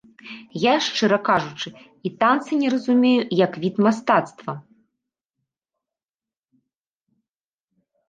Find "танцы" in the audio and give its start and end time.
2.23-2.51